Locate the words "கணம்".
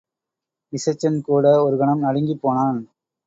1.77-1.99